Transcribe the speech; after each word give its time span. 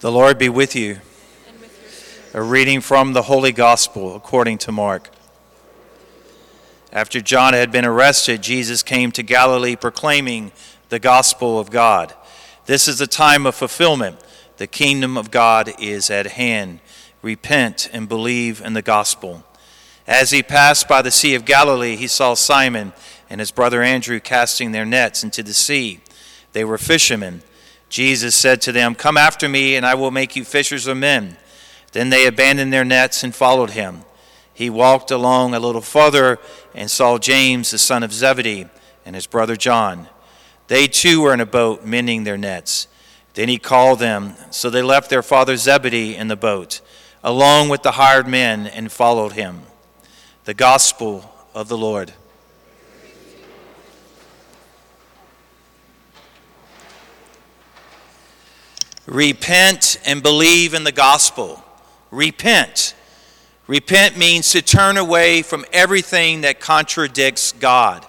The 0.00 0.12
Lord 0.12 0.38
be 0.38 0.48
with 0.48 0.76
you. 0.76 1.00
A 2.32 2.40
reading 2.40 2.80
from 2.80 3.14
the 3.14 3.22
Holy 3.22 3.50
Gospel 3.50 4.14
according 4.14 4.58
to 4.58 4.70
Mark. 4.70 5.10
After 6.92 7.20
John 7.20 7.52
had 7.52 7.72
been 7.72 7.84
arrested, 7.84 8.40
Jesus 8.40 8.84
came 8.84 9.10
to 9.10 9.24
Galilee 9.24 9.74
proclaiming 9.74 10.52
the 10.88 11.00
gospel 11.00 11.58
of 11.58 11.72
God. 11.72 12.14
This 12.66 12.86
is 12.86 12.98
the 12.98 13.08
time 13.08 13.44
of 13.44 13.56
fulfillment. 13.56 14.20
The 14.58 14.68
kingdom 14.68 15.18
of 15.18 15.32
God 15.32 15.72
is 15.80 16.10
at 16.10 16.28
hand. 16.28 16.78
Repent 17.20 17.90
and 17.92 18.08
believe 18.08 18.60
in 18.60 18.74
the 18.74 18.82
gospel. 18.82 19.44
As 20.06 20.30
he 20.30 20.44
passed 20.44 20.86
by 20.86 21.02
the 21.02 21.10
Sea 21.10 21.34
of 21.34 21.44
Galilee, 21.44 21.96
he 21.96 22.06
saw 22.06 22.34
Simon 22.34 22.92
and 23.28 23.40
his 23.40 23.50
brother 23.50 23.82
Andrew 23.82 24.20
casting 24.20 24.70
their 24.70 24.86
nets 24.86 25.24
into 25.24 25.42
the 25.42 25.54
sea. 25.54 25.98
They 26.52 26.64
were 26.64 26.78
fishermen. 26.78 27.42
Jesus 27.88 28.34
said 28.34 28.60
to 28.62 28.72
them, 28.72 28.94
Come 28.94 29.16
after 29.16 29.48
me, 29.48 29.76
and 29.76 29.86
I 29.86 29.94
will 29.94 30.10
make 30.10 30.36
you 30.36 30.44
fishers 30.44 30.86
of 30.86 30.96
men. 30.96 31.36
Then 31.92 32.10
they 32.10 32.26
abandoned 32.26 32.72
their 32.72 32.84
nets 32.84 33.24
and 33.24 33.34
followed 33.34 33.70
him. 33.70 34.04
He 34.52 34.68
walked 34.68 35.10
along 35.10 35.54
a 35.54 35.60
little 35.60 35.80
farther 35.80 36.38
and 36.74 36.90
saw 36.90 37.18
James, 37.18 37.70
the 37.70 37.78
son 37.78 38.02
of 38.02 38.12
Zebedee, 38.12 38.66
and 39.06 39.14
his 39.14 39.26
brother 39.26 39.56
John. 39.56 40.08
They 40.66 40.86
too 40.86 41.22
were 41.22 41.32
in 41.32 41.40
a 41.40 41.46
boat, 41.46 41.84
mending 41.84 42.24
their 42.24 42.36
nets. 42.36 42.88
Then 43.34 43.48
he 43.48 43.58
called 43.58 44.00
them, 44.00 44.34
so 44.50 44.68
they 44.68 44.82
left 44.82 45.10
their 45.10 45.22
father 45.22 45.56
Zebedee 45.56 46.16
in 46.16 46.28
the 46.28 46.36
boat, 46.36 46.80
along 47.22 47.68
with 47.68 47.82
the 47.82 47.92
hired 47.92 48.26
men, 48.26 48.66
and 48.66 48.92
followed 48.92 49.32
him. 49.32 49.62
The 50.44 50.54
Gospel 50.54 51.32
of 51.54 51.68
the 51.68 51.78
Lord. 51.78 52.12
Repent 59.08 59.98
and 60.04 60.22
believe 60.22 60.74
in 60.74 60.84
the 60.84 60.92
gospel. 60.92 61.64
Repent. 62.10 62.94
Repent 63.66 64.18
means 64.18 64.52
to 64.52 64.60
turn 64.60 64.98
away 64.98 65.40
from 65.40 65.64
everything 65.72 66.42
that 66.42 66.60
contradicts 66.60 67.52
God 67.52 68.06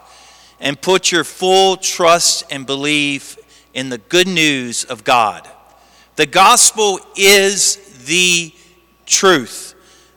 and 0.59 0.79
put 0.79 1.09
your 1.09 1.23
full 1.23 1.77
trust 1.77 2.43
and 2.51 2.65
belief 2.65 3.37
in 3.73 3.87
the 3.87 3.97
good 3.97 4.27
news 4.27 4.83
of 4.83 5.05
God. 5.05 5.47
The 6.17 6.25
gospel 6.25 6.99
is 7.15 7.77
the 8.05 8.53
truth. 9.05 9.75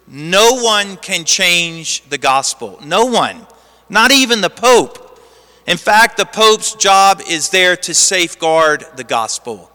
No 0.09 0.65
one 0.65 0.97
can 0.97 1.25
change 1.25 2.03
the 2.09 2.19
gospel. 2.19 2.81
No 2.85 3.05
one, 3.05 3.47
not 3.89 4.11
even 4.11 4.41
the 4.41 4.51
Pope. 4.51 5.21
In 5.65 5.77
fact, 5.77 6.17
the 6.17 6.27
Pope's 6.27 6.75
job 6.75 7.23
is 7.29 7.51
there 7.51 7.77
to 7.77 7.95
safeguard 7.95 8.85
the 8.97 9.05
gospel. 9.05 9.71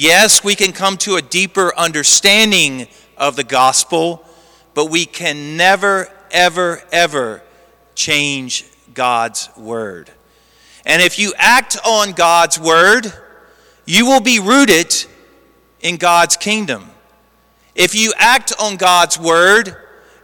Yes, 0.00 0.42
we 0.42 0.54
can 0.54 0.72
come 0.72 0.96
to 0.96 1.16
a 1.16 1.20
deeper 1.20 1.76
understanding 1.76 2.88
of 3.18 3.36
the 3.36 3.44
gospel, 3.44 4.24
but 4.72 4.86
we 4.86 5.04
can 5.04 5.58
never, 5.58 6.08
ever, 6.30 6.82
ever 6.90 7.42
change 7.94 8.64
God's 8.94 9.50
word. 9.58 10.10
And 10.86 11.02
if 11.02 11.18
you 11.18 11.34
act 11.36 11.76
on 11.84 12.12
God's 12.12 12.58
word, 12.58 13.12
you 13.84 14.06
will 14.06 14.22
be 14.22 14.40
rooted 14.40 15.04
in 15.82 15.98
God's 15.98 16.38
kingdom. 16.38 16.88
If 17.74 17.94
you 17.94 18.14
act 18.16 18.54
on 18.58 18.78
God's 18.78 19.18
word, 19.18 19.76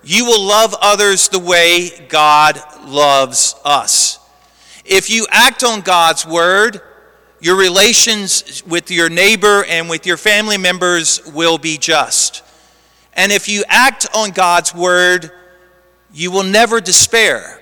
you 0.02 0.24
will 0.24 0.42
love 0.42 0.74
others 0.80 1.28
the 1.28 1.38
way 1.38 1.90
God 2.08 2.58
loves 2.86 3.54
us. 3.62 4.20
If 4.86 5.10
you 5.10 5.26
act 5.30 5.62
on 5.62 5.82
God's 5.82 6.26
word, 6.26 6.80
your 7.40 7.56
relations 7.56 8.62
with 8.66 8.90
your 8.90 9.08
neighbor 9.08 9.64
and 9.64 9.88
with 9.90 10.06
your 10.06 10.16
family 10.16 10.56
members 10.56 11.20
will 11.32 11.58
be 11.58 11.76
just. 11.76 12.42
And 13.12 13.32
if 13.32 13.48
you 13.48 13.64
act 13.68 14.06
on 14.14 14.30
God's 14.30 14.74
word, 14.74 15.30
you 16.12 16.30
will 16.30 16.44
never 16.44 16.80
despair 16.80 17.60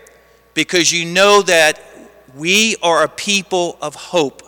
because 0.55 0.93
you 0.93 1.05
know 1.05 1.43
that 1.43 1.83
we 2.35 2.77
are 2.83 3.05
a 3.05 3.09
people 3.09 3.77
of 3.81 3.95
hope. 3.95 4.43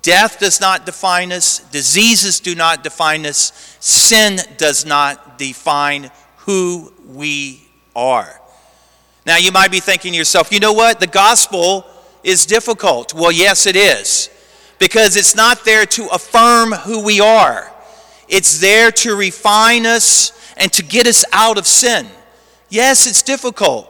Death 0.00 0.38
does 0.38 0.60
not 0.60 0.86
define 0.86 1.32
us, 1.32 1.58
diseases 1.70 2.40
do 2.40 2.54
not 2.54 2.82
define 2.82 3.26
us, 3.26 3.76
sin 3.80 4.38
does 4.56 4.86
not 4.86 5.38
define 5.38 6.10
who 6.38 6.92
we 7.06 7.68
are. 7.94 8.40
Now, 9.26 9.36
you 9.36 9.52
might 9.52 9.70
be 9.70 9.80
thinking 9.80 10.12
to 10.12 10.18
yourself, 10.18 10.52
you 10.52 10.60
know 10.60 10.72
what? 10.72 10.98
The 10.98 11.06
gospel 11.06 11.86
is 12.24 12.46
difficult. 12.46 13.14
Well, 13.14 13.30
yes, 13.30 13.66
it 13.66 13.76
is 13.76 14.30
because 14.82 15.14
it's 15.14 15.36
not 15.36 15.64
there 15.64 15.86
to 15.86 16.08
affirm 16.08 16.72
who 16.72 17.04
we 17.04 17.20
are, 17.20 17.72
it's 18.28 18.58
there 18.58 18.90
to 18.90 19.14
refine 19.14 19.86
us 19.86 20.32
and 20.56 20.72
to 20.72 20.82
get 20.82 21.06
us 21.06 21.24
out 21.30 21.56
of 21.56 21.68
sin. 21.68 22.04
Yes, 22.68 23.06
it's 23.06 23.22
difficult 23.22 23.88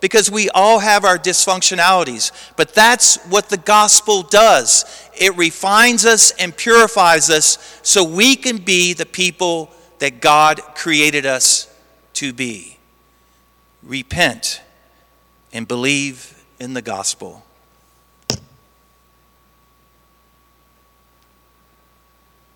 because 0.00 0.30
we 0.30 0.48
all 0.48 0.78
have 0.78 1.04
our 1.04 1.18
dysfunctionalities, 1.18 2.32
but 2.56 2.72
that's 2.72 3.22
what 3.26 3.50
the 3.50 3.58
gospel 3.58 4.22
does. 4.22 4.86
It 5.14 5.36
refines 5.36 6.06
us 6.06 6.30
and 6.38 6.56
purifies 6.56 7.28
us 7.28 7.78
so 7.82 8.02
we 8.02 8.34
can 8.34 8.56
be 8.56 8.94
the 8.94 9.04
people 9.04 9.70
that 9.98 10.22
God 10.22 10.62
created 10.74 11.26
us 11.26 11.70
to 12.14 12.32
be. 12.32 12.78
Repent 13.82 14.62
and 15.52 15.68
believe 15.68 16.42
in 16.58 16.72
the 16.72 16.80
gospel. 16.80 17.44